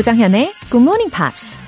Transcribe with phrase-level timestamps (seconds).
[0.00, 1.58] 조장현의 Good Morning Pops.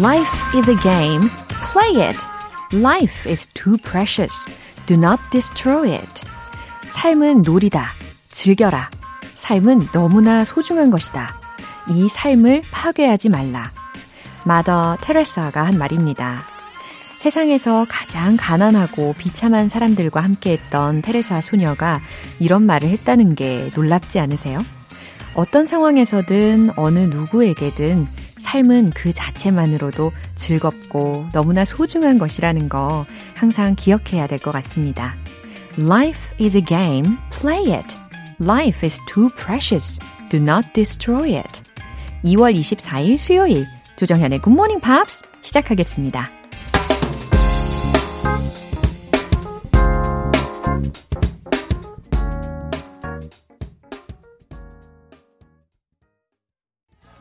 [0.00, 1.28] Life is a game.
[1.70, 2.16] Play it.
[2.72, 4.46] Life is too precious.
[4.86, 6.22] Do not destroy it.
[6.88, 7.90] 삶은 놀이다.
[8.30, 8.88] 즐겨라.
[9.34, 11.38] 삶은 너무나 소중한 것이다.
[11.90, 13.70] 이 삶을 파괴하지 말라.
[14.46, 16.53] 마더 테레사가 한 말입니다.
[17.24, 22.02] 세상에서 가장 가난하고 비참한 사람들과 함께했던 테레사 소녀가
[22.38, 24.62] 이런 말을 했다는 게 놀랍지 않으세요?
[25.34, 28.06] 어떤 상황에서든 어느 누구에게든
[28.40, 35.16] 삶은 그 자체만으로도 즐겁고 너무나 소중한 것이라는 거 항상 기억해야 될 것 같습니다.
[35.78, 37.16] Life is a game.
[37.30, 37.96] Play it.
[38.38, 39.98] Life is too precious.
[40.28, 41.62] Do not destroy it.
[42.22, 46.33] 2월 24일 수요일 조정현의 Good Morning Pops 시작하겠습니다.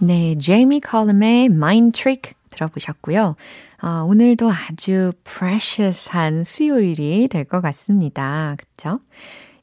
[0.05, 3.37] 네, 제이미 컬럼의 Mind Trick 들어보셨고요.
[3.79, 8.55] 아, 오늘도 아주 precious한 수요일이 될 것 같습니다.
[8.57, 8.99] 그쵸?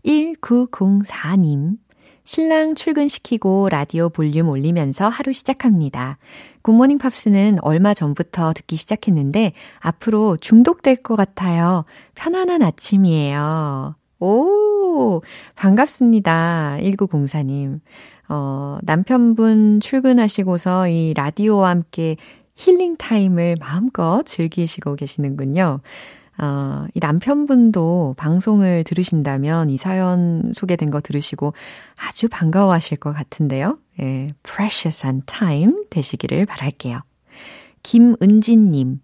[0.06, 1.77] 1904님.
[2.24, 6.16] 신랑 출근시키고 라디오 볼륨 올리면서 하루 시작합니다.
[6.62, 11.84] Good Morning Pops는 얼마 전부터 듣기 시작했는데 앞으로 중독될 것 같아요.
[12.14, 13.94] 편안한 아침이에요.
[14.20, 15.20] 오,
[15.56, 16.78] 반갑습니다.
[16.80, 17.80] 1904님.
[18.31, 22.17] 어, 남편분 출근하시고서 이 라디오와 함께
[22.55, 25.81] healing time을 마음껏 즐기시고 계시는군요.
[26.39, 31.55] 어, 이 남편분도 방송을 들으신다면 이 사연 소개된 거 들으시고
[31.97, 33.78] 아주 반가워하실 것 같은데요.
[34.01, 37.01] 예, precious한 time 되시기를 바랄게요.
[37.83, 39.01] 김은진님.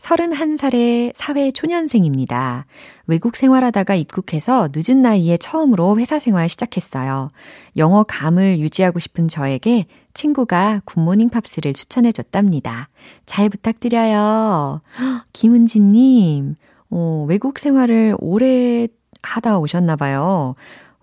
[0.00, 2.66] 31살의 사회 초년생입니다.
[3.06, 7.30] 외국 생활하다가 입국해서 늦은 나이에 처음으로 회사 생활 시작했어요.
[7.76, 12.88] 영어 감을 유지하고 싶은 저에게 친구가 굿모닝 팝스를 추천해 줬답니다.
[13.26, 14.82] 잘 부탁드려요.
[15.32, 16.56] 김은지님,
[16.90, 18.88] 어, 외국 생활을 오래
[19.22, 20.54] 하다 오셨나 봐요.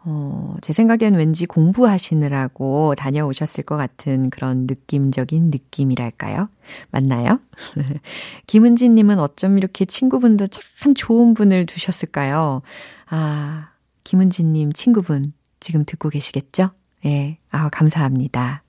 [0.07, 6.47] 어, 제 생각엔 왠지 공부하시느라고 다녀오셨을 것 같은 그런 느낌적인 느낌이랄까요?
[6.91, 7.39] 맞나요?
[8.45, 12.61] 김은지님은 어쩜 이렇게 친구분도 참 좋은 분을 두셨을까요?
[13.07, 13.69] 아,
[14.03, 16.69] 김은지님 친구분 지금 듣고 계시겠죠?
[17.05, 18.61] 예, 아, 감사합니다.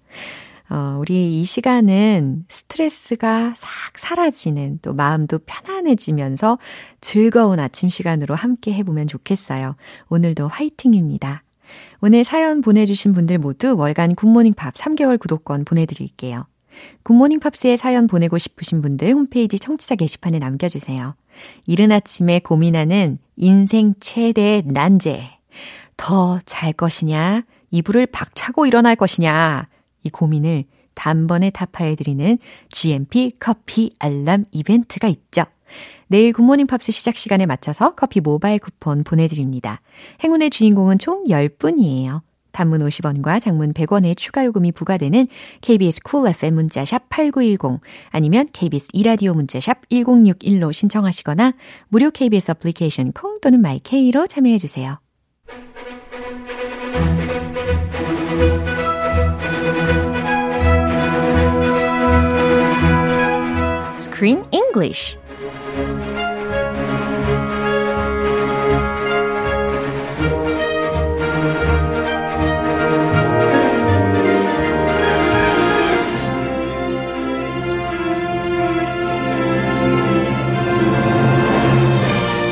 [0.69, 6.59] 어, 우리 이 시간은 스트레스가 싹 사라지는 또 마음도 편안해지면서
[7.01, 9.77] 즐거운 아침 시간으로 함께 해보면 좋겠어요.
[10.09, 11.43] 오늘도 화이팅입니다.
[12.01, 16.47] 오늘 사연 보내주신 분들 모두 월간 굿모닝 팝 3개월 구독권 보내드릴게요.
[17.05, 21.15] 굿모닝 팝스에 사연 보내고 싶으신 분들 홈페이지 청취자 게시판에 남겨주세요.
[21.67, 25.31] 이른 아침에 고민하는 인생 최대의 난제.
[25.97, 27.43] 더 잘 것이냐?
[27.71, 29.67] 이불을 박차고 일어날 것이냐?
[30.07, 32.39] 이 고민을 단번에 타파해드리는
[32.71, 35.45] GMP 커피 알람 이벤트가 있죠.
[36.09, 39.81] 내일 Good Morning Pops 시작 시간에 맞춰서 커피 모바일 쿠폰 보내드립니다.
[40.23, 42.23] 행운의 주인공은 총 10분이에요.
[42.53, 45.27] 단문 50원과 장문 100원의 추가 요금이 부과되는
[45.61, 51.53] KBS cool FM 문자샵 8910 아니면 KBS 이라디오 문자샵 1061로 신청하시거나
[51.89, 54.99] 무료 KBS 애플리케이션 콩 또는 마이케이로 참여해 주세요.
[63.96, 65.18] Screen English.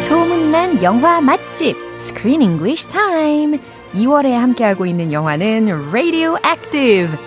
[0.01, 3.59] 소문난 영화 맛집 Screen English Time.
[3.93, 7.17] 2월에 함께하고 있는 영화는 Radioactive.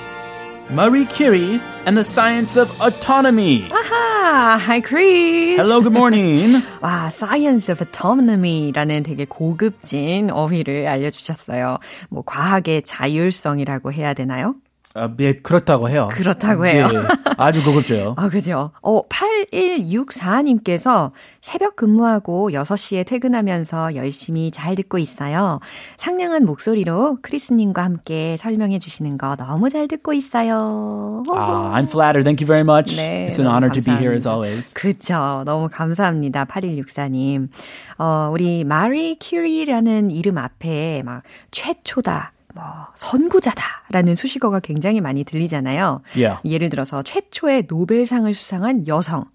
[0.71, 3.69] Marie Curie and the Science of Autonomy.
[3.90, 5.56] 아하, hi Chris.
[5.56, 6.62] Hello, good morning.
[6.82, 11.78] 와, Science of Autonomy라는 되게 고급진 어휘를 알려주셨어요.
[12.10, 14.56] 뭐 과학의 자율성이라고 해야 되나요?
[14.98, 16.10] 아, 예, 그렇다고 해요.
[16.12, 16.88] 그렇다고 해요.
[16.92, 16.98] 예,
[17.38, 18.16] 아주 고급져요.
[18.18, 18.72] 아, 그죠.
[18.82, 21.12] 어, 8164님께서
[21.42, 25.60] 새벽 근무하고 6시에 퇴근하면서 열심히 잘 듣고 있어요.
[25.98, 31.24] 상냥한 목소리로 크리스님과 함께 설명해 주시는 거 너무 잘 듣고 있어요.
[31.34, 32.24] 아, I'm flattered.
[32.24, 32.96] Thank you very much.
[32.98, 34.74] 네, It's an honor to be here as always.
[34.74, 35.44] 그쵸.
[35.46, 36.46] 너무 감사합니다.
[36.46, 37.50] 8164님.
[37.98, 42.34] 어, 우리 마리 큐리라는 이름 앞에 막 최초다.
[42.58, 46.02] 뭐 선구자다라는 수식어가 굉장히 많이 들리잖아요.
[46.16, 46.42] Yeah.
[46.44, 49.26] 예를 들어서 최초의 노벨상을 수상한 여성,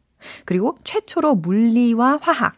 [0.44, 2.56] 그리고 최초로 물리와 화학,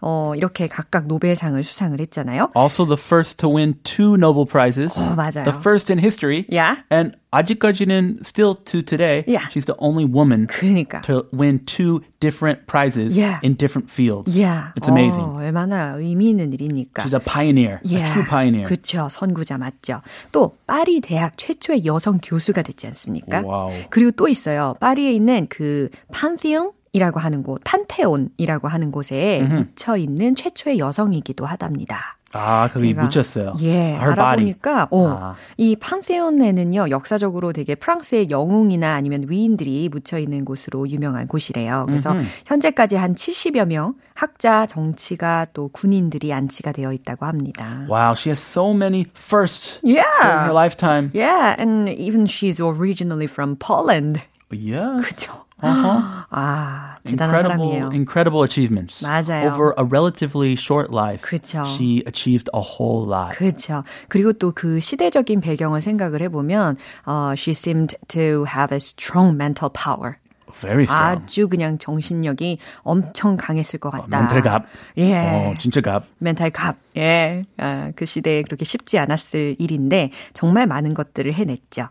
[0.00, 2.50] 어, 이렇게 각각 노벨상을 수상을 했잖아요.
[2.56, 4.98] Also the first to win two Nobel Prizes.
[4.98, 5.44] 어, 맞아요.
[5.44, 6.44] The first in history.
[6.48, 6.82] Yeah.
[6.90, 9.48] And 아직까지는 still to today, Yeah.
[9.50, 11.02] she's the only woman 그러니까.
[11.02, 13.40] to win two different prizes Yeah.
[13.42, 14.30] in different fields.
[14.38, 14.70] Yeah.
[14.76, 15.24] It's amazing.
[15.24, 17.02] 어, 얼마나 의미 있는 일이니까.
[17.02, 18.66] She's a pioneer, a true pioneer.
[18.68, 19.08] 그렇죠.
[19.10, 20.00] 선구자 맞죠.
[20.30, 23.42] 또 파리 대학 최초의 여성 교수가 됐지 않습니까?
[23.44, 23.72] wow.
[23.90, 24.74] 그리고 또 있어요.
[24.80, 32.16] 파리에 있는 그 판티옹 이라고 하는 곳, 판테온이라고 하는 곳에 묻혀 있는 최초의 여성이기도 하답니다.
[32.36, 33.54] 아, 거기 묻혔어요.
[33.62, 34.12] 예, Her.
[34.12, 35.34] 알아보니까 어, 아.
[35.56, 41.84] 이 판세온에는요 역사적으로 되게 프랑스의 영웅이나 아니면 위인들이 묻혀 있는 곳으로 유명한 곳이래요.
[41.86, 42.14] 그래서
[42.46, 47.86] 현재까지 한 70여 명 학자, 정치가 또 군인들이 안치가 되어 있다고 합니다.
[47.88, 50.02] Wow, she has so many firsts Yeah.
[50.20, 51.10] during her lifetime.
[51.14, 54.20] Yeah, and even she's originally from Poland.
[54.50, 55.00] Yeah.
[55.04, 55.43] 그죠?
[55.64, 56.24] Uh-huh.
[56.30, 57.90] 아, 대단한 Incredible, 사람이에요.
[57.92, 59.02] incredible achievements.
[59.04, 59.50] 맞아요.
[59.52, 61.64] Over a relatively short life, 그쵸.
[61.66, 63.36] she achieved a whole lot.
[63.36, 63.84] 그렇죠.
[64.08, 66.76] 그리고 또 그 시대적인 배경을 생각을 해보면,
[67.06, 70.16] 어, she seemed to have a strong mental power.
[70.60, 71.22] Very strong.
[71.24, 74.06] 아주 그냥 정신력이 엄청 강했을 것 같다.
[74.18, 74.66] 멘탈 갑.
[74.98, 75.16] 예.
[75.18, 76.04] 어, 진짜 갑.
[76.18, 76.76] 멘탈 갑.
[76.96, 77.42] 예.
[77.58, 81.88] 아, 그 시대에 그렇게 쉽지 않았을 일인데 정말 많은 것들을 해냈죠.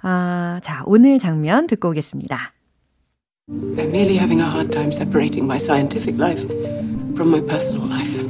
[0.00, 2.52] 아, 자, 오늘 장면 듣고 오겠습니다.
[3.50, 6.42] I'm merely having a hard time separating my scientific life
[7.16, 8.22] from my personal life.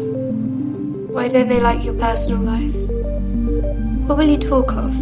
[1.11, 2.77] Why don't they like your personal life?
[4.07, 4.95] What will you talk of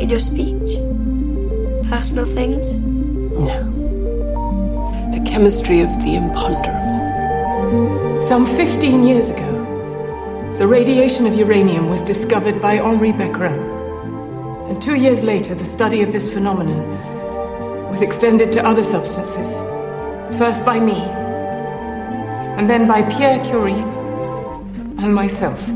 [0.00, 0.78] in your speech?
[1.90, 2.78] Personal things?
[2.78, 3.48] No.
[5.12, 8.22] The chemistry of the imponderable.
[8.22, 13.60] Some 15 years ago, the radiation of uranium was discovered by Henri Becquerel.
[14.70, 17.09] And two years later, the study of this phenomenon
[17.90, 19.58] was extended to other substances.
[20.38, 21.00] First by me,
[22.56, 23.82] and then by Pierre Curie
[25.02, 25.68] and myself.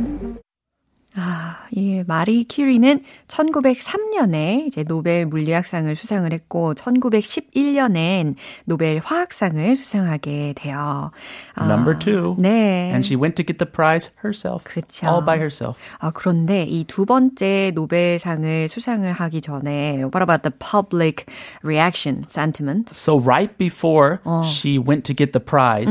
[2.15, 11.11] 아, 예, 마리 큐리는 1903년에 이제 노벨 물리학상을 수상을 했고 1911년엔 노벨 화학상을 수상하게 돼요.
[11.55, 12.37] 아, Number two.
[12.39, 12.91] 네.
[12.93, 14.65] And she went to get the prize herself.
[14.65, 15.07] 그쵸.
[15.09, 15.79] All by herself.
[15.99, 21.27] 아, 그런데 이 두 번째 노벨상을 수상을 하기 전에 what about the public
[21.63, 22.91] reaction sentiment?
[22.95, 25.91] So right before she went to get the prize,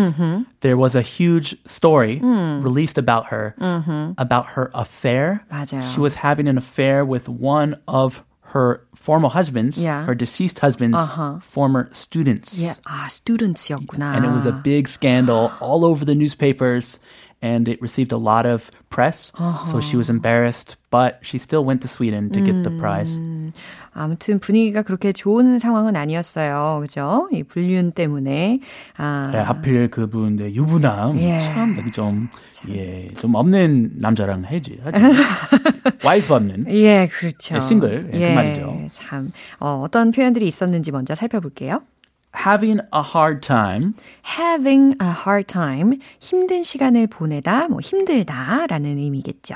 [0.62, 3.56] there was a huge story released about her,
[4.18, 5.44] about her affair.
[5.52, 5.84] 맞아요.
[5.92, 10.05] She was having an affair with one of her former husbands, Yeah.
[10.07, 10.99] her deceased husband's
[11.41, 12.59] former students.
[12.61, 14.15] 예, 아, students였구나.
[14.17, 16.99] And it was a big scandal all over the newspapers.
[17.44, 19.34] And it received a lot of press.
[19.70, 23.20] So she was embarrassed, but she still went to Sweden to get the prize.
[23.94, 26.80] 아무튼 분위기가 그렇게 좋은 상황은 아니었어요.
[26.82, 27.28] 그죠?
[27.32, 28.60] 이 불륜 때문에.
[28.98, 31.40] 아, 예, 하필 그분 의 유부남 예.
[31.40, 32.30] 참 좀,
[32.70, 34.80] 예, 좀 없는 남자랑 해지.
[36.04, 36.66] 와이프 없는.
[36.70, 37.56] 예, 그렇죠.
[37.56, 38.10] 예, 싱글.
[38.14, 38.88] 예, 그 말이죠.
[38.94, 41.82] 참, 어, 어떤 표현들이 있었는지 먼저 살펴볼게요.
[42.36, 43.94] Having a hard time.
[44.24, 49.56] having a hard time, 힘든 시간을 보내다, 뭐 힘들다라는 의미겠죠.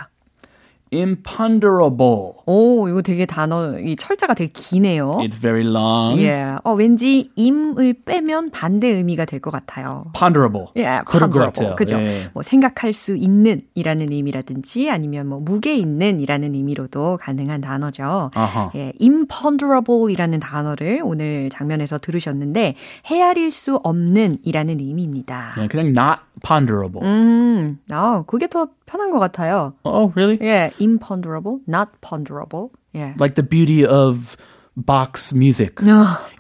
[0.94, 2.34] Imponderable.
[2.46, 5.18] 오, 이거 되게 단어, 이 철자가 되게 기네요.
[5.22, 6.22] It's very long.
[6.22, 10.06] 예, 어, 왠지 임을 빼면 반대 의미가 될 것 같아요.
[10.18, 10.68] Ponderable.
[10.78, 11.52] 예, 그런 것 ponderable.
[11.52, 11.76] 같아요.
[11.76, 11.98] 그죠?
[12.00, 12.30] 예.
[12.34, 18.32] 뭐 생각할 수 있는 이라는 의미라든지 아니면 뭐 무게 있는 이라는 의미로도 가능한 단어죠.
[18.34, 18.72] 아하.
[18.76, 22.76] 예, imponderable 이라는 단어를 오늘 장면에서 들으셨는데
[23.06, 25.56] 헤아릴 수 없는 이라는 의미입니다.
[25.62, 27.06] 예, 그냥 not ponderable.
[27.06, 29.74] 음, 아, 그게 더 편한 것 같아요.
[29.84, 30.40] Oh, really?
[30.42, 32.71] 예, imponderable, not ponderable.
[32.95, 33.15] 예.
[33.19, 34.37] Like the beauty of
[34.77, 35.81] Bach's music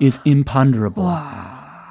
[0.00, 1.08] is imponderable.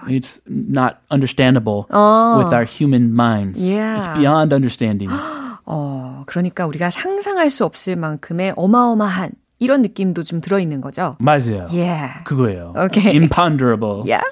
[0.07, 3.61] It's not understandable with our human minds.
[3.61, 3.99] Yeah.
[3.99, 5.09] It's beyond understanding.
[5.65, 11.17] 어, 그러니까 우리가 상상할 수 없을 만큼의 어마어마한 이런 느낌도 좀 들어있는 거죠.
[11.19, 11.67] 맞아요.
[11.73, 12.09] 예.
[12.23, 12.73] 그거예요.
[12.75, 13.15] Okay.
[13.15, 14.03] Imponderable.
[14.07, 14.23] Yeah.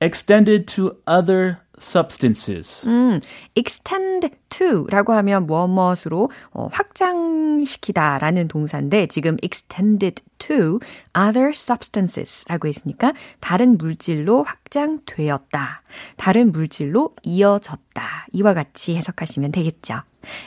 [0.00, 2.87] Extended to other substances.
[2.87, 3.19] 음,
[3.55, 10.79] extend to라고 하면 무엇무엇으로 어, 확장시키다라는 동사인데 지금 extended to
[11.17, 15.81] other substances라고 했으니까 다른 물질로 확장되었다.
[16.17, 18.27] 다른 물질로 이어졌다.
[18.31, 20.01] 이와 같이 해석하시면 되겠죠.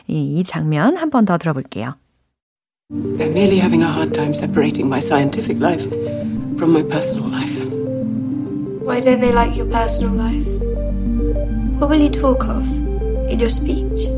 [0.08, 1.96] 이, 이 장면 한 번 더 들어볼게요.
[2.92, 5.84] I'm merely having a hard time separating my scientific life
[6.56, 7.66] from my personal life.
[8.86, 10.46] Why don't they like your personal life?
[11.78, 12.66] What will you talk of
[13.28, 14.08] in your speech?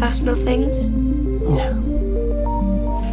[0.00, 0.88] Personal things?
[0.88, 1.68] No.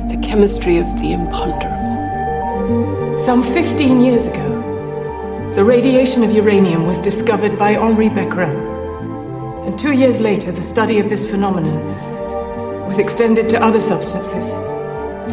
[0.10, 3.20] The chemistry of the imponderable.
[3.20, 9.68] Some 15 years ago, the radiation of uranium was discovered by Henri Becquerel.
[9.68, 14.56] And two years later, the study of this phenomenon was extended to other substances.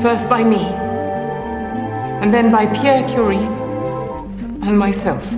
[0.02, 0.64] First by me,
[2.22, 3.46] and then by Pierre Curie
[4.66, 5.32] and myself.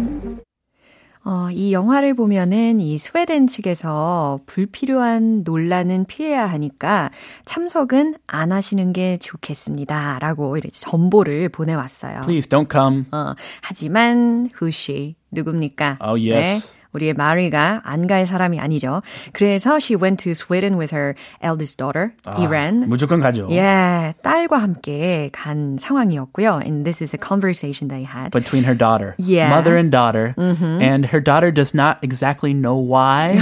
[1.25, 7.11] 어, 이 영화를 보면은 이 스웨덴 측에서 불필요한 논란은 피해야 하니까
[7.45, 10.19] 참석은 안 하시는 게 좋겠습니다.
[10.21, 12.23] 라고 이렇게 전보를 보내왔어요.
[12.23, 13.05] Please don't come.
[13.13, 15.99] 어, 하지만 후시 누굽니까?
[16.01, 16.67] Oh, yes.
[16.67, 19.01] 네, 우리의 마리가 안 갈 사람이 아니죠.
[19.33, 22.89] 그래서 she went to Sweden with her eldest daughter, Iran.
[22.89, 23.49] 무조건 가죠.
[23.51, 26.61] 예, 딸과 함께 간 상황이었고요.
[26.65, 28.31] And this is a conversation they had.
[28.33, 29.49] Between her daughter, Yeah.
[29.55, 33.39] mother and daughter, and her daughter does not exactly know why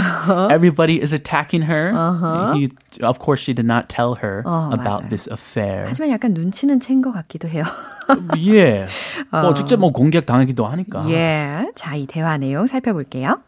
[0.50, 1.90] everybody is attacking her.
[2.54, 2.70] He,
[3.02, 5.08] of course, she did not tell her 어, about 맞아요.
[5.10, 5.86] this affair.
[5.88, 7.64] 하지만 약간 눈치는 챈 것 같기도 해요.
[8.38, 8.86] 예,
[9.30, 11.08] 뭐 직접 뭐 공격 당하기도 하니까.
[11.10, 13.39] 예, 자, 이 대화 내용 살펴볼게요.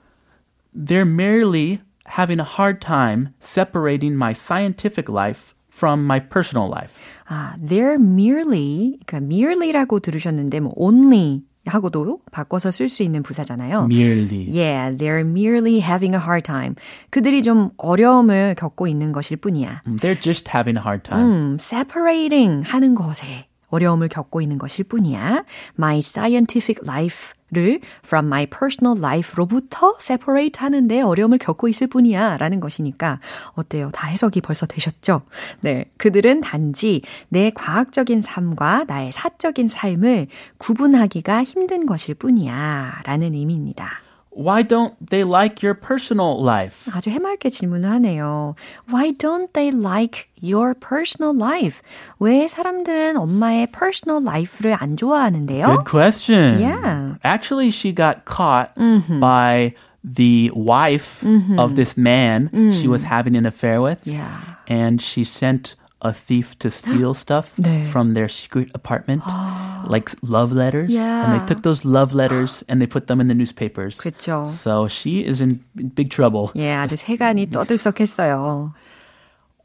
[0.74, 7.01] They're merely having a hard time separating my scientific life from my personal life.
[7.29, 13.88] 아, they're merely, 그러니까 merely라고 들으셨는데 뭐 only 하고도 바꿔서 쓸 수 있는 부사잖아요.
[13.88, 14.48] Merely.
[14.50, 16.75] Yeah, they're merely having a hard time.
[17.10, 19.82] 그들이 좀 어려움을 겪고 있는 것일 뿐이야.
[20.00, 21.25] They're just having a hard time.
[21.27, 25.45] 음, separating 하는 것에 어려움을 겪고 있는 것일 뿐이야.
[25.76, 32.37] My scientific life를 from my personal life로부터 separate 하는데 어려움을 겪고 있을 뿐이야.
[32.37, 33.19] 라는 것이니까
[33.55, 33.91] 어때요?
[33.93, 35.23] 다 해석이 벌써 되셨죠?
[35.62, 35.87] 네.
[35.97, 43.00] 그들은 단지 내 과학적인 삶과 나의 사적인 삶을 구분하기가 힘든 것일 뿐이야.
[43.05, 44.12] 라는 의미입니다.
[44.32, 46.86] Why don't they like your personal life?
[46.94, 48.53] 아주 해맑게 질문을 하네요.
[48.88, 51.82] Why don't they like your personal life?
[52.20, 55.65] 왜 사람들은 엄마의 personal life를 안 좋아하는데요?
[55.65, 56.60] Good question.
[56.60, 57.15] Yeah.
[57.24, 58.75] Actually, she got caught
[59.20, 61.25] by the wife
[61.58, 64.06] of this man she was having an affair with.
[64.06, 64.38] Yeah.
[64.67, 67.84] And she sent a thief to steal stuff 네.
[67.89, 69.24] from their secret apartment,
[69.89, 70.94] like love letters.
[70.94, 71.34] And Yeah.
[71.34, 73.98] they took those love letters and they put them in the newspapers.
[73.98, 74.46] 그렇죠.
[74.53, 75.63] So she is in
[75.96, 76.51] big trouble.
[76.56, 78.74] 예, 아주 세간이 떠들썩했어요.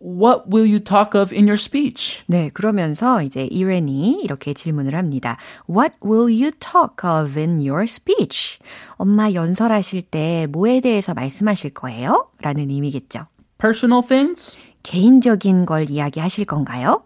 [0.04, 2.24] What will you talk of in your speech?
[2.26, 5.36] 네, 그러면서 이제 이렌이 이렇게 질문을 합니다.
[5.70, 8.58] What will you talk of in your speech?
[8.96, 12.26] 엄마 연설하실 때 뭐에 대해서 말씀하실 거예요?
[12.40, 13.26] 라는 의미겠죠.
[13.58, 14.56] Personal things?
[14.86, 17.02] 개인적인 걸 이야기하실 건가요?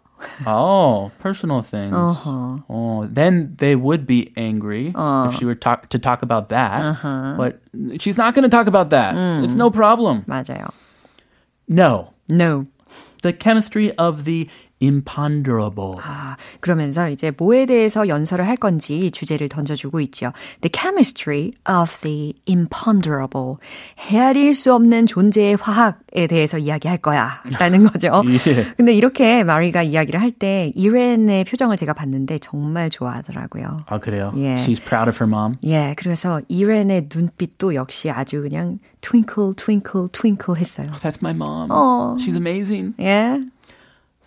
[0.47, 1.95] Oh, personal things.
[1.95, 2.57] Uh-huh.
[2.71, 6.81] Oh, then they would be angry if she were talk- to talk about that.
[6.83, 7.35] Uh-huh.
[7.37, 7.61] But
[8.01, 9.15] she's not going to talk about that.
[9.15, 9.45] Mm.
[9.45, 10.25] It's no problem.
[10.27, 10.73] 맞아요.
[11.69, 12.15] No.
[12.31, 12.67] No.
[13.23, 14.49] The chemistry of the
[14.82, 15.96] imponderable.
[16.04, 20.32] 아, 그러면서 이제 뭐에 대해서 연설을 할 건지 주제를 던져주고 있죠.
[20.62, 23.56] The chemistry of the imponderable.
[24.00, 27.42] 헤아릴 수 없는 존재의 화학에 대해서 이야기할 거야.
[27.60, 28.24] 라는 거죠.
[28.48, 28.66] 예.
[28.78, 33.80] 근데 이렇게 마리가 이야기를 할 때 이렌의 표정을 제가 봤는데 정말 좋아하더라고요.
[33.86, 34.34] 아, 그래요?
[34.38, 34.56] 예.
[34.56, 35.56] She's proud of her mom.
[35.66, 40.88] 예, 그래서 이렌의 눈빛도 역시 아주 그냥 twinkle, twinkle, twinkle 했어요.
[41.02, 41.70] That's my mom.
[41.70, 42.16] Oh.
[42.18, 42.94] She's amazing.
[43.02, 43.40] 예.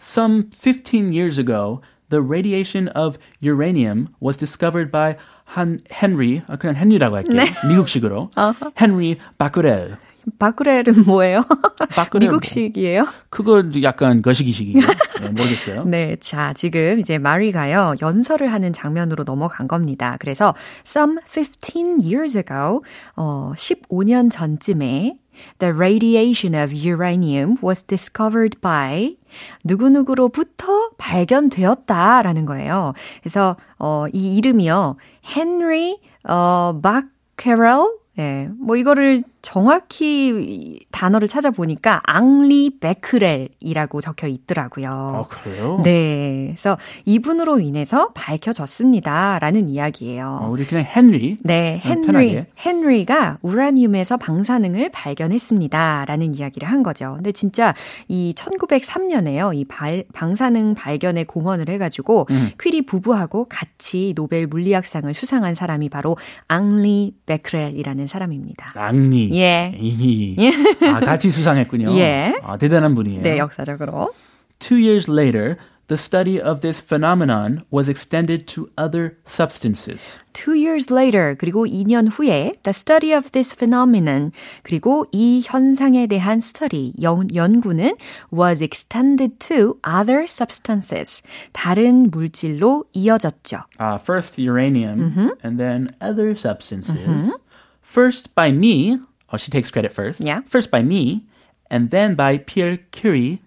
[0.08, 1.80] Some 15 years ago,
[2.10, 5.16] the radiation of uranium was discovered by
[5.56, 7.40] Han, Henry, 아, 그냥 henry라고 할게요.
[7.68, 8.30] 미국식으로.
[8.76, 9.96] Henry Becquerel.
[10.38, 11.44] 바쿠렐은 뭐예요?
[11.90, 13.06] 바쿠렐 뭐- 미국식이에요?
[13.30, 14.80] 그거 약간 거시기식이에요.
[15.20, 15.84] 네, 모르겠어요.
[15.84, 20.16] 네, 자, 지금 이제 마리가요, 연설을 하는 장면으로 넘어간 겁니다.
[20.20, 20.54] 그래서,
[20.86, 22.82] some 15 years ago,
[23.16, 25.18] 어, 15년 전쯤에,
[25.58, 29.16] the radiation of uranium was discovered by
[29.64, 32.92] 누구누구로부터 발견되었다라는 거예요.
[33.20, 34.96] 그래서, 어, 이 이름이요,
[35.36, 44.88] 헨리, 어, 마케럴, 예, 뭐 이거를 정확히 단어를 찾아보니까 앙리 베크렐이라고 적혀 있더라고요.
[44.88, 45.80] 아, 그래요?
[45.84, 46.46] 네.
[46.46, 50.38] 그래서 이분으로 인해서 밝혀졌습니다라는 이야기예요.
[50.42, 51.36] 어, 우리 그냥 헨리.
[51.42, 52.46] 네, 어, 헨리, 편하게.
[52.56, 57.12] 헨리가 우라늄에서 방사능을 발견했습니다라는 이야기를 한 거죠.
[57.16, 57.74] 근데 진짜
[58.08, 59.54] 이 1903년에요.
[59.54, 62.50] 이 발, 방사능 발견에 공헌을 해 가지고 음.
[62.58, 66.16] 퀴리 부부하고 같이 노벨 물리학상을 수상한 사람이 바로
[66.48, 68.72] 앙리 베크렐이라는 사람입니다.
[68.74, 69.33] 앙리.
[69.33, 69.73] 예.
[69.79, 70.35] 이.
[70.81, 71.97] 아, 같이 수상했군요.
[71.97, 72.33] 예.
[72.43, 73.21] 아, 대단한 분이에요.
[73.21, 74.13] 네, 역사적으로.
[74.59, 75.55] Two years later,
[75.87, 80.19] the study of this phenomenon was extended to other substances.
[80.33, 84.31] Two years later, 그리고 2년 후에 the study of this phenomenon,
[84.63, 87.95] 그리고 이 현상에 대한 study, 연, 연구는
[88.31, 93.63] was extended to other substances, 다른 물질로 이어졌죠.
[93.79, 97.33] Uh, first uranium, and then other substances.
[97.81, 98.99] First by me.
[99.33, 100.19] Oh, she takes credit first.
[100.21, 100.41] Yeah.
[100.47, 101.25] First by me,
[101.69, 103.41] and then by Pierre Curie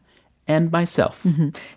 [0.49, 1.23] and myself.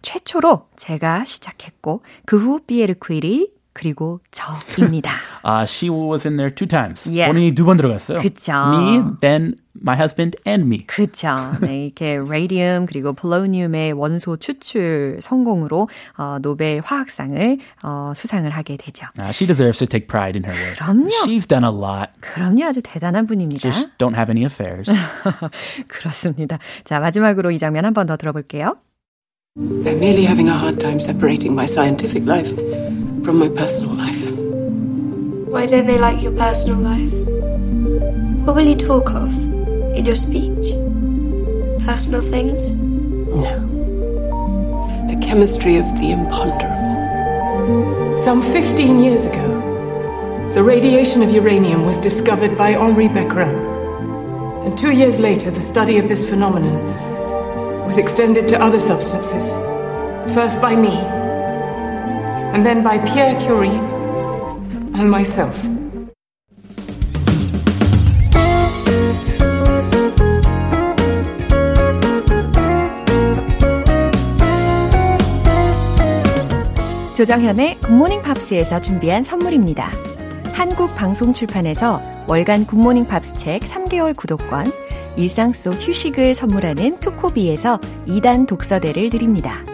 [0.02, 5.11] 최초로 제가 시작했고 그 후 피에르 퀴리 그리고 저입니다.
[5.43, 7.09] Uh, she was in there two times.
[7.09, 7.33] Yeah.
[7.33, 8.21] 본인이 두 번 들어갔어요.
[8.21, 8.53] 그쵸.
[8.53, 10.85] Me, then my husband, and me.
[10.87, 11.29] 그렇죠.
[11.63, 19.07] 네, 이렇게 라디움 그리고 폴로니움의 원소 추출 성공으로 어, 노벨 화학상을 어, 수상을 하게 되죠.
[19.19, 20.77] Uh, she deserves to take pride in her work.
[20.77, 21.09] 그럼요.
[21.25, 22.11] She's done a lot.
[22.21, 23.61] 그럼요, 아주 대단한 분입니다.
[23.63, 24.93] Just don't have any affairs.
[25.89, 26.59] 그렇습니다.
[26.85, 28.77] 자, 마지막으로 이 장면 한 번 더 들어볼게요.
[29.57, 32.55] They're merely having a hard time separating my scientific life
[33.25, 34.31] from my personal life.
[35.51, 37.13] Why don't they like your personal life?
[38.47, 39.37] What will you talk of
[39.97, 40.71] in your speech?
[41.85, 42.75] Personal things?
[42.75, 43.43] No.
[45.09, 48.19] The chemistry of the imponderable.
[48.21, 53.67] Some 15 years ago, the radiation of uranium was discovered by Henri Becquerel.
[54.65, 57.10] And two years later, the study of this phenomenon
[57.91, 59.57] was extended to other substances.
[60.33, 60.95] First by me,
[62.55, 63.81] and then by Pierre Curie
[64.95, 65.61] and myself.
[77.17, 79.91] 조정현의 굿모닝 팝스에서 준비한 선물입니다.
[80.53, 84.71] 한국 방송 출판에서 월간 굿모닝 팝스 책 3개월 구독권,
[85.17, 89.65] 일상 속 휴식을 선물하는 투코비에서 2단 독서대를 드립니다.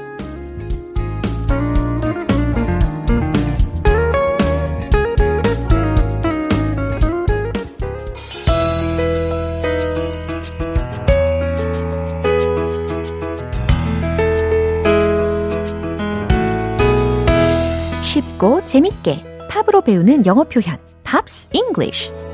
[18.02, 22.25] 쉽고 재밌게 팝으로 배우는 영어 표현 Pops English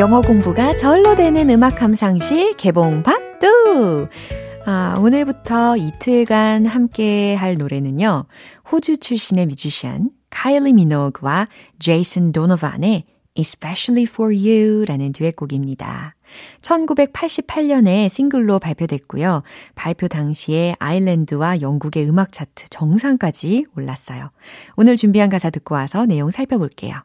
[0.00, 4.08] 영어 공부가 절로 되는 음악 감상실 개봉 박두
[4.64, 8.24] 아, 오늘부터 이틀간 함께 할 노래는요.
[8.72, 11.48] 호주 출신의 뮤지션 카일리 미노그와
[11.80, 16.14] 제이슨 도노반의 Especially for You라는 듀엣곡입니다.
[16.62, 19.42] 1988년에 싱글로 발표됐고요.
[19.74, 24.30] 발표 당시에 아일랜드와 영국의 음악 차트 정상까지 올랐어요.
[24.76, 27.02] 오늘 준비한 가사 듣고 와서 내용 살펴볼게요.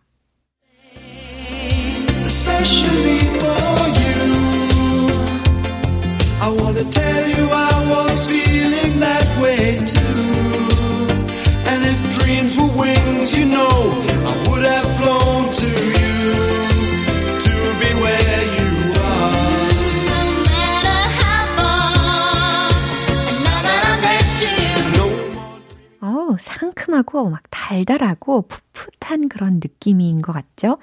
[26.95, 30.77] 상큼하고 막 달달하고 풋풋한 그런 느낌인 것 같죠?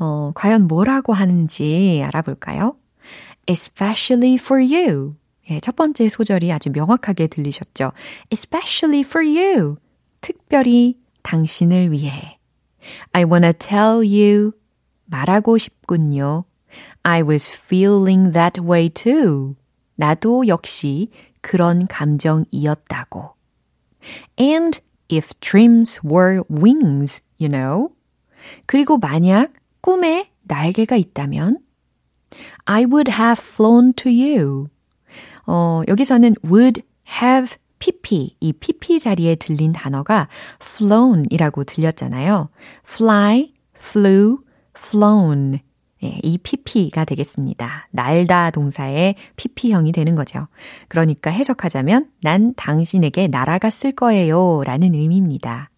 [0.00, 2.74] 어, 과연 뭐라고 하는지 알아볼까요?
[3.46, 5.14] Especially for you.
[5.50, 7.92] 예, 첫 번째 소절이 아주 명확하게 들리셨죠?
[8.32, 9.76] Especially for you.
[10.22, 12.38] 특별히 당신을 위해.
[13.12, 14.52] I wanna tell you.
[15.04, 16.44] 말하고 싶군요.
[17.02, 19.56] I was feeling that way too.
[19.96, 21.10] 나도 역시
[21.42, 23.34] 그런 감정이었다고.
[24.38, 24.80] And
[25.12, 27.90] if dreams were wings, you know.
[28.64, 31.58] 그리고 만약 꿈에 날개가 있다면
[32.64, 34.68] I would have flown to you.
[35.46, 36.82] 어, 여기서는 would
[37.22, 40.28] have pp, 이 pp 자리에 들린 단어가
[40.62, 42.50] flown이라고 들렸잖아요.
[42.86, 44.38] fly, flew,
[44.76, 45.60] flown.
[46.02, 47.88] 예, 이 pp가 되겠습니다.
[47.90, 50.48] 날다 동사의 pp형이 되는 거죠.
[50.88, 55.69] 그러니까 해석하자면 난 당신에게 날아갔을 거예요 라는 의미입니다.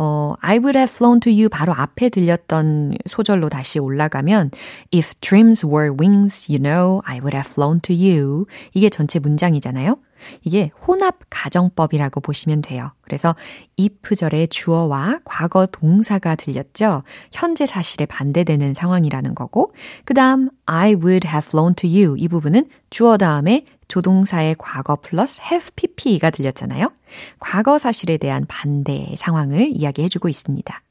[0.00, 4.52] 어, I would have flown to you 바로 앞에 들렸던 소절로 다시 올라가면
[4.94, 8.46] If dreams were wings, you know, I would have flown to you.
[8.74, 9.98] 이게 전체 문장이잖아요.
[10.42, 12.92] 이게 혼합 가정법이라고 보시면 돼요.
[13.02, 13.34] 그래서
[13.78, 17.02] if절의 주어와 과거 동사가 들렸죠.
[17.32, 19.72] 현재 사실에 반대되는 상황이라는 거고,
[20.04, 25.40] 그 다음 I would have flown to you 이 부분은 주어 다음에 조동사의 과거 플러스
[25.40, 26.92] have pp가 들렸잖아요.
[27.38, 30.82] 과거 사실에 대한 반대 상황을 이야기해주고 있습니다.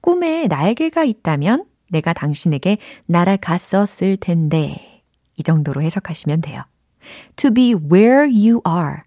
[0.00, 5.02] 꿈에 날개가 있다면 내가 당신에게 날아갔었을 텐데
[5.36, 6.62] 이 정도로 해석하시면 돼요.
[7.36, 9.02] To be where you are.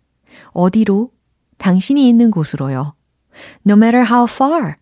[0.54, 1.12] 어디로?
[1.58, 2.96] 당신이 있는 곳으로요.
[3.68, 4.76] No matter how far.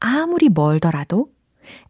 [0.00, 1.28] 아무리 멀더라도.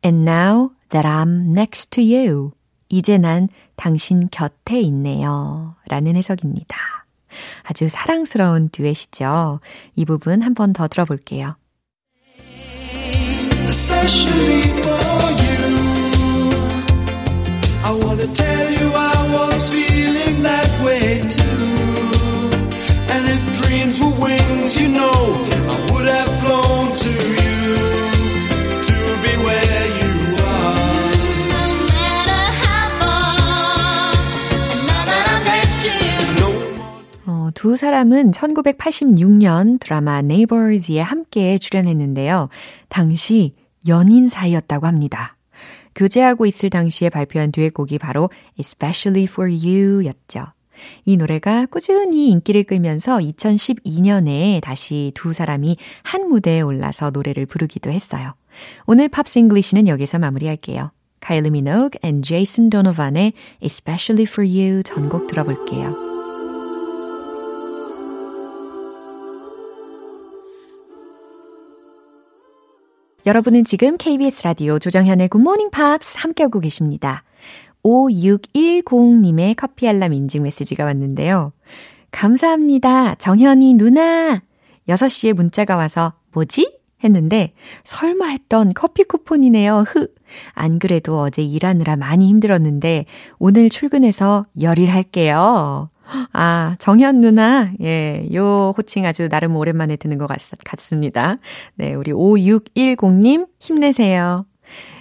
[0.04, 2.52] And now that I'm next to you.
[2.88, 5.74] 이제 난 당신 곁에 있네요.
[5.88, 6.76] 라는 해석입니다.
[7.64, 9.60] 아주 사랑스러운 듀엣이죠.
[9.96, 11.56] 이 부분 한 번 더 들어볼게요.
[13.68, 14.94] especially for
[15.42, 16.54] you.
[17.84, 19.15] I wanna tell you I
[37.26, 42.48] 어, 두 사람은 1986년 드라마 Neighbours에 함께 출연했는데요.
[42.88, 43.54] 당시
[43.88, 45.35] 연인 사이였다고 합니다.
[45.96, 50.52] 교제하고 있을 당시에 발표한 듀엣곡이 바로 Especially for You 였죠.
[51.04, 58.34] 이 노래가 꾸준히 인기를 끌면서 2012년에 다시 두 사람이 한 무대에 올라서 노래를 부르기도 했어요.
[58.86, 60.92] 오늘 Pops English는 여기서 마무리할게요.
[61.20, 63.32] 카일리 미노그 and 제이슨 도노반의
[63.62, 66.15] Especially for You 전곡 들어볼게요.
[73.26, 77.24] 여러분은 지금 KBS 라디오 조정현의 Morning Pops 함께하고 계십니다.
[77.82, 81.52] 5610님의 커피 알람 인증 메시지가 왔는데요.
[82.12, 83.16] 감사합니다.
[83.16, 84.42] 정현이 누나.
[84.88, 86.78] 6시에 문자가 와서 뭐지?
[87.02, 89.86] 했는데 설마 했던 커피 쿠폰이네요.
[89.88, 90.06] 흐.
[90.52, 93.06] 안 그래도 어제 일하느라 많이 힘들었는데
[93.40, 95.90] 오늘 출근해서 열일할게요.
[96.32, 97.72] 아, 정현 누나.
[97.82, 101.38] 예, 요 호칭 아주 나름 오랜만에 듣는 것 같, 같습니다.
[101.74, 104.46] 네, 우리 5610님 힘내세요.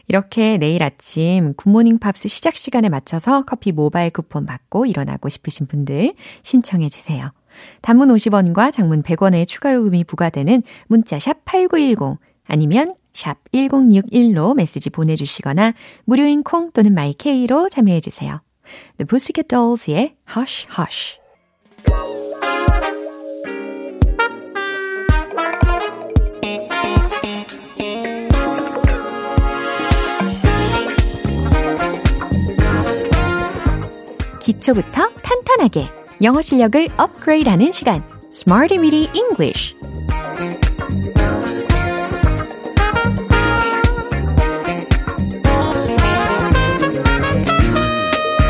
[0.08, 6.13] 이렇게 내일 아침 굿모닝 팝스 시작 시간에 맞춰서 커피 모바일 쿠폰 받고 일어나고 싶으신 분들
[6.44, 7.32] 신청해 주세요.
[7.82, 15.74] 단문 50원과 장문 100원의 추가 요금이 부과되는 문자 샵 8910 아니면 샵 1061로 메시지 보내주시거나
[16.04, 18.41] 무료인 콩 또는 마이케이로 참여해 주세요.
[18.97, 21.17] The Pussycat Dolls의 Hush Hush
[34.45, 35.88] 기초부터 탄탄하게
[36.21, 39.75] 영어 실력을 업그레이드하는 시간 Smarty Weedy English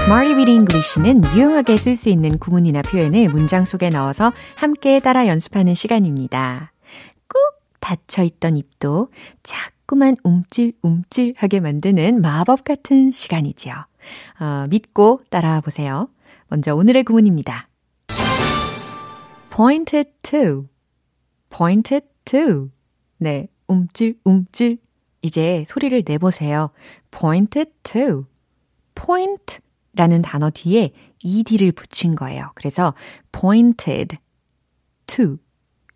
[0.06, 5.74] Smarty Weedy English는 유용하게 쓸 수 있는 구문이나 표현을 문장 속에 넣어서 함께 따라 연습하는
[5.74, 6.72] 시간입니다.
[7.28, 7.39] 꾹
[7.80, 9.10] 닫혀있던 입도
[9.41, 13.74] 자꾸만 움찔움찔하게 만드는 마법 같은 시간이지요.
[14.41, 16.08] 어, 믿고 따라와 보세요.
[16.50, 17.68] 먼저 오늘의 구문입니다.
[19.50, 20.68] pointed to,
[21.50, 22.70] pointed to.
[23.18, 24.78] 네, 움찔움찔.
[25.24, 26.70] 이제 소리를 내보세요.
[27.10, 28.26] pointed to,
[28.94, 29.64] point
[29.95, 30.91] 라는 단어 뒤에
[31.23, 32.51] ed를 붙인 거예요.
[32.55, 32.93] 그래서
[33.31, 34.17] pointed
[35.08, 35.38] to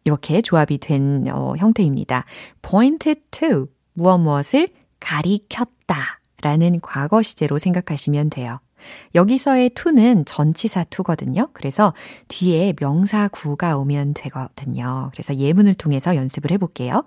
[0.04, 2.26] 이렇게 조합이 된 어, 형태입니다.
[2.62, 8.60] pointed to 무엇 무엇을 가리켰다 라는 과거 시제로 생각하시면 돼요.
[9.14, 11.50] 여기서의 to는 전치사 to거든요.
[11.54, 11.94] 그래서
[12.30, 15.10] 뒤에 명사 구가 오면 되거든요.
[15.12, 17.04] 그래서 예문을 통해서 연습을 해볼게요.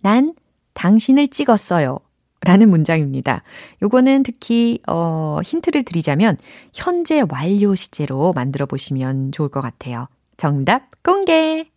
[0.00, 0.34] 난
[0.74, 1.98] 당신을 찍었어요.
[2.44, 3.42] 라는 문장입니다.
[3.82, 6.36] 요거는 특히 어 힌트를 드리자면
[6.74, 10.08] 현재 완료 시제로 만들어 보시면 좋을 것 같아요.
[10.36, 11.70] 정답 공개.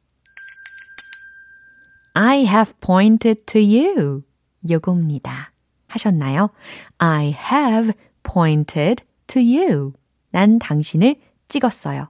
[2.14, 4.24] I have pointed to you.
[4.68, 5.52] 요겁니다.
[5.88, 6.50] 하셨나요?
[6.98, 9.94] I have pointed to you.
[10.32, 11.16] 난 당신을
[11.48, 12.10] 찍었어요.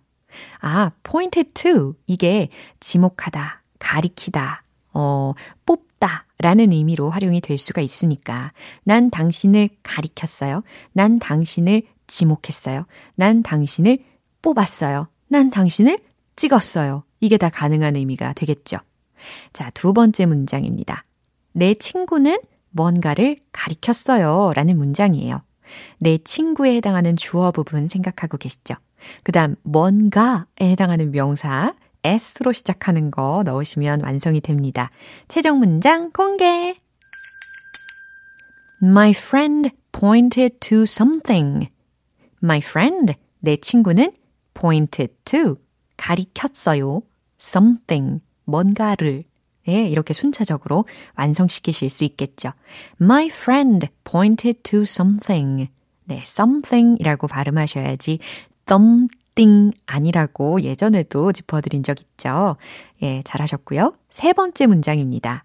[0.61, 1.95] 아, pointed to.
[2.07, 4.63] 이게 지목하다, 가리키다,
[4.93, 5.33] 어,
[5.65, 8.51] 뽑 다 라는 의미로 활용이 될 수가 있으니까
[8.83, 10.61] 난 당신을 가리켰어요.
[10.93, 12.85] 난 당신을 지목했어요.
[13.15, 13.97] 난 당신을
[14.43, 15.07] 뽑았어요.
[15.27, 15.97] 난 당신을
[16.35, 17.03] 찍었어요.
[17.21, 18.77] 이게 다 가능한 의미가 되겠죠.
[19.51, 21.05] 자, 두 번째 문장입니다.
[21.53, 22.37] 내 친구는
[22.69, 24.53] 뭔가를 가리켰어요.
[24.53, 25.41] 라는 문장이에요.
[25.97, 28.75] 내 친구에 해당하는 주어 부분 생각하고 계시죠?
[29.23, 31.73] 그 다음, 뭔가에 해당하는 명사,
[32.05, 34.91] S로 시작하는 거 넣으시면 완성이 됩니다.
[35.27, 36.75] 최종 문장 공개!
[38.83, 41.69] My friend pointed to something.
[42.43, 44.11] My friend, 내 친구는
[44.53, 45.55] pointed to,
[45.97, 47.01] 가리켰어요.
[47.41, 49.23] something, 뭔가를.
[49.67, 52.51] 예, 이렇게 순차적으로 완성시키실 수 있겠죠.
[53.01, 55.69] My friend pointed to something.
[56.03, 58.19] 네, something 이라고 발음하셔야지
[59.35, 62.55] something 아니라고 예전에도 짚어드린 적 있죠.
[63.03, 63.93] 예, 잘하셨고요.
[64.09, 65.43] 세 번째 문장입니다.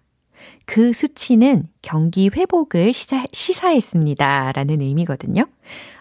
[0.65, 4.53] 그 수치는 경기 회복을 시사, 시사했습니다.
[4.53, 5.45] 라는 의미거든요.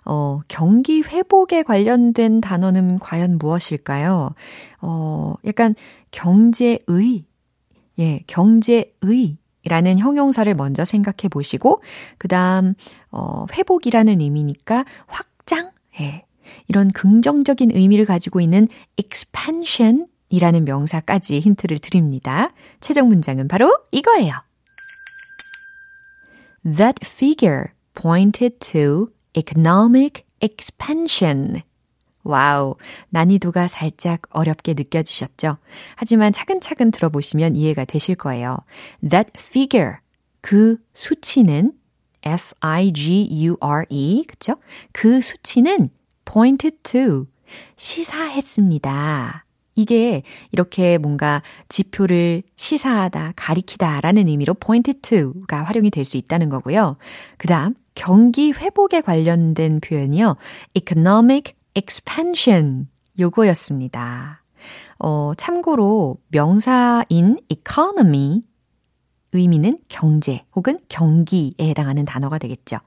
[0.07, 4.35] 어, 경기 회복에 관련된 단어는 과연 무엇일까요?
[4.81, 5.75] 어, 약간
[6.11, 7.25] 경제의,
[7.99, 8.93] 예, 경제의
[9.67, 11.83] 라는 형용사를 먼저 생각해 보시고,
[12.17, 12.73] 그 다음,
[13.11, 15.73] 어, 회복이라는 의미니까 확장?
[16.01, 16.25] 예.
[16.69, 22.53] 이런 긍정적인 의미를 가지고 있는 expansion 이라는 명사까지 힌트를 드립니다.
[22.81, 24.35] 최종 문장은 바로 이거예요.
[26.65, 31.63] That figure pointed to economic expansion.
[32.23, 32.77] 와우,
[33.09, 35.57] 난이도가 살짝 어렵게 느껴지셨죠?
[35.97, 38.59] 하지만 차근차근 들어보시면 이해가 되실 거예요.
[39.01, 39.97] That figure,
[40.43, 41.73] 그 수치는
[42.23, 44.57] F-I-G-U-R-E, 그쵸?
[44.93, 45.89] 그 수치는
[46.31, 47.27] pointed to,
[47.77, 49.45] 시사했습니다.
[49.75, 56.97] 이게 이렇게 뭔가 지표를 시사하다, 가리키다 라는 의미로 pointed to가 활용이 될 수 있다는 거고요.
[57.39, 60.37] 그 다음, 경기 회복에 관련된 표현이요.
[60.75, 62.89] economic expansion
[63.19, 64.43] 요거였습니다.
[64.99, 68.43] 어, 참고로 명사인 economy
[69.33, 72.79] 의미는 경제 혹은 경기에 해당하는 단어가 되겠죠.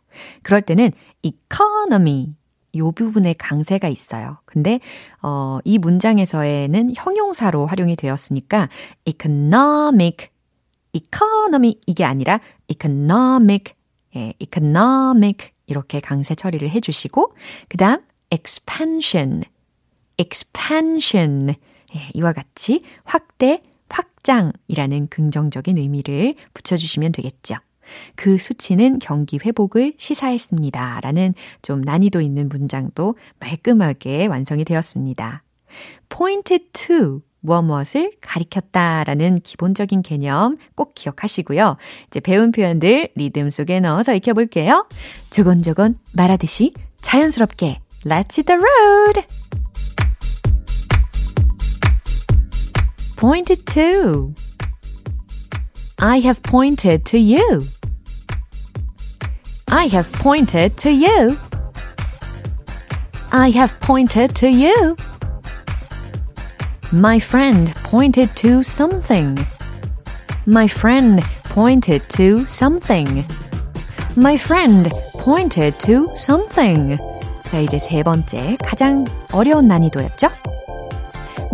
[0.44, 0.92] 그럴 때는
[1.24, 2.36] economy
[2.76, 4.38] 요 부분에 강세가 있어요.
[4.46, 4.80] 근데
[5.22, 8.70] 어, 이 문장에서에는 형용사로 활용이 되었으니까
[9.06, 10.28] economic,
[10.94, 13.74] economy 이게 아니라 economic,
[14.16, 17.36] 예, economic 이렇게 강세 처리를 해주시고
[17.70, 19.44] 그 다음 expansion,
[20.18, 21.50] expansion
[21.96, 27.56] 예, 이와 같이 확대, 확장이라는 긍정적인 의미를 붙여주시면 되겠죠.
[28.16, 31.00] 그 수치는 경기 회복을 시사했습니다.
[31.02, 35.44] 라는 좀 난이도 있는 문장도 말끔하게 완성이 되었습니다.
[36.10, 41.78] pointed to 무엇무엇을 가리켰다라는 기본적인 개념 꼭 기억하시고요.
[42.08, 44.88] 이제 배운 표현들 리듬 속에 넣어서 익혀볼게요.
[45.30, 49.24] 조곤조곤 말하듯이 자연스럽게 Let's hit the road!
[53.24, 54.34] pointed to
[56.03, 57.63] I have pointed to you.
[59.69, 61.37] I have pointed to you.
[63.33, 64.97] I have pointed to you.
[66.93, 69.39] My friend pointed to something.
[70.47, 73.27] My friend pointed to something.
[74.17, 76.97] My friend pointed to something.
[77.45, 80.29] 자, 이제 세 번째 가장 어려운 난이도였죠?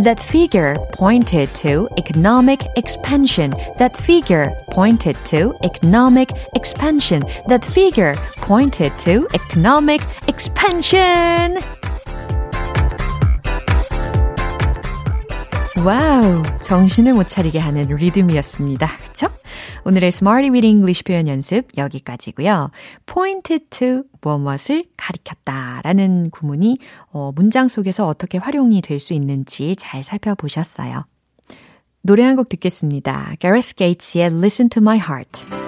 [0.03, 3.53] That figure pointed to economic expansion.
[3.79, 7.23] That figure pointed to economic expansion.
[7.49, 11.59] That figure pointed to economic expansion.
[15.85, 18.87] 와우, 정신을 못 차리게 하는 리듬이었습니다.
[19.09, 19.29] 그쵸?
[19.86, 22.72] 오늘의 Smarty with English 표현 연습 여기까지고요.
[23.06, 26.78] pointed to 무엇을 가리켰다 라는 구문이
[27.12, 31.06] 어, 문장 속에서 어떻게 활용이 될 수 있는지 잘 살펴보셨어요.
[32.02, 33.34] 노래 한 곡 듣겠습니다.
[33.40, 35.59] Gareth Gates의 Listen to My Heart.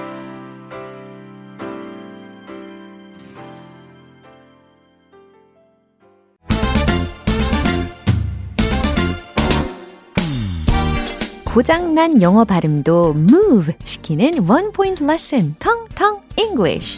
[11.53, 16.97] 고장난 영어 발음도 move 시키는 one point lesson, 텅텅 English.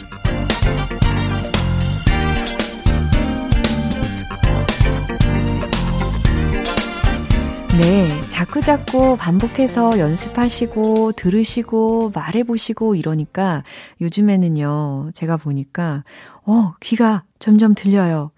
[7.80, 13.64] 네, 자꾸자꾸 반복해서 연습하시고 들으시고 말해보시고 이러니까
[14.00, 16.04] 요즘에는요, 제가 보니까,
[16.46, 18.30] 어, 귀가 점점 들려요.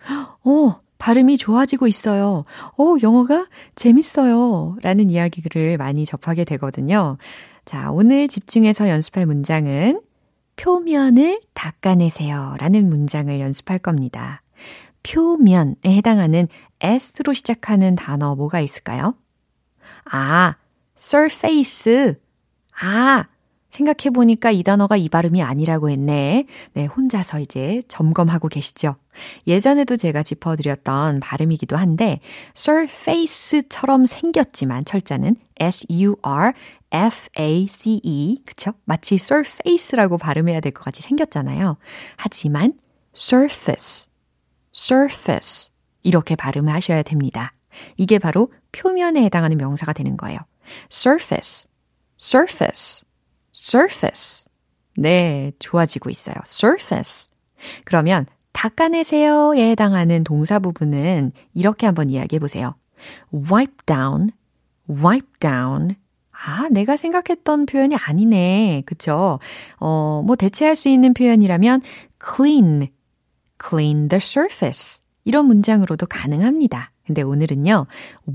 [0.46, 2.44] 어, 발음이 좋아지고 있어요.
[2.78, 4.76] 어, 영어가 재밌어요.
[4.82, 7.18] 라는 이야기를 많이 접하게 되거든요.
[7.64, 10.00] 자, 오늘 집중해서 연습할 문장은
[10.56, 12.56] 표면을 닦아내세요.
[12.58, 14.42] 라는 문장을 연습할 겁니다.
[15.02, 16.48] 표면에 해당하는
[16.80, 19.14] S로 시작하는 단어 뭐가 있을까요?
[20.10, 20.56] 아,
[20.98, 22.14] surface.
[22.80, 23.24] 아,
[23.70, 26.46] 생각해보니까 이 단어가 이 발음이 아니라고 했네.
[26.72, 28.96] 네, 혼자서 이제 점검하고 계시죠?
[29.46, 32.20] 예전에도 제가 짚어드렸던 발음이기도 한데,
[32.56, 36.02] surface처럼 생겼지만 철자는 S-U-R-F-A-C-E.
[38.46, 38.72] 그쵸?
[38.84, 41.76] 마치 surface라고 발음해야 될 것 같이 생겼잖아요.
[42.16, 42.74] 하지만
[43.16, 44.06] surface,
[44.74, 45.70] surface.
[46.02, 47.52] 이렇게 발음을 하셔야 됩니다.
[47.96, 50.38] 이게 바로 표면에 해당하는 명사가 되는 거예요.
[50.92, 51.68] surface,
[52.20, 53.04] surface,
[53.54, 54.44] surface.
[54.96, 56.36] 네, 좋아지고 있어요.
[56.46, 57.28] surface.
[57.84, 62.74] 그러면 닦아내세요에 해당하는 동사 부분은 이렇게 한번 이야기해 보세요.
[63.32, 64.30] wipe down,
[64.88, 65.94] wipe down.
[66.32, 68.84] 아, 내가 생각했던 표현이 아니네.
[68.86, 69.40] 그쵸?
[69.78, 71.82] 어, 뭐 대체할 수 있는 표현이라면
[72.18, 72.88] clean,
[73.62, 75.02] clean the surface.
[75.24, 76.92] 이런 문장으로도 가능합니다.
[77.06, 77.86] 근데 오늘은요,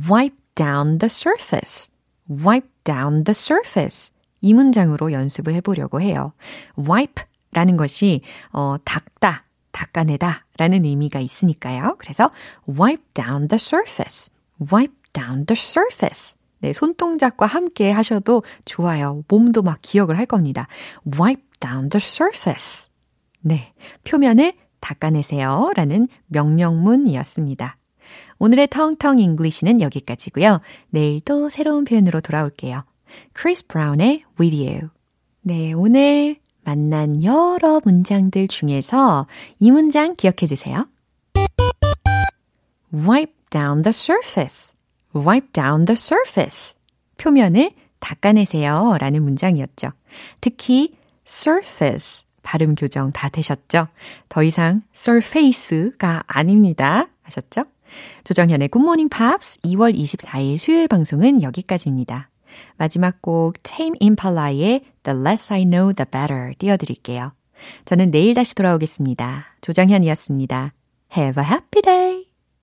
[0.09, 1.91] wipe down the surface,
[2.29, 4.13] wipe down the surface.
[4.41, 6.33] 이 문장으로 연습을 해보려고 해요.
[6.77, 11.95] wipe 라는 것이, 어, 닦다, 닦아내다 라는 의미가 있으니까요.
[11.97, 12.31] 그래서
[12.67, 14.29] wipe down the surface,
[14.71, 16.35] wipe down the surface.
[16.59, 19.23] 네, 손동작과 함께 하셔도 좋아요.
[19.27, 20.67] 몸도 막 기억을 할 겁니다.
[21.17, 22.89] wipe down the surface.
[23.41, 25.71] 네, 표면을 닦아내세요.
[25.75, 27.77] 라는 명령문이었습니다.
[28.39, 30.61] 오늘의 텅텅 English는 여기까지고요.
[30.89, 32.83] 내일 또 새로운 표현으로 돌아올게요.
[33.33, 34.89] 크리스 브라운의 With You.
[35.41, 39.27] 네, 오늘 만난 여러 문장들 중에서
[39.59, 40.87] 이 문장 기억해 주세요.
[42.93, 44.73] wipe down the surface.
[45.15, 46.75] wipe down the surface.
[47.17, 48.97] 표면을 닦아내세요.
[48.99, 49.91] 라는 문장이었죠.
[50.41, 50.95] 특히
[51.27, 53.87] surface 발음 교정 다 되셨죠?
[54.27, 57.07] 더 이상 surface가 아닙니다.
[57.23, 57.65] 아셨죠?
[58.23, 62.30] 조정현의 굿모닝 팝스 2월 24일 수요일 방송은 여기까지입니다.
[62.77, 67.33] 마지막 곡 Tame Impala의 The Less I Know The Better 띄워드릴게요.
[67.85, 69.45] 저는 내일 다시 돌아오겠습니다.
[69.61, 70.73] 조정현이었습니다.
[71.15, 72.30] Have a happy day!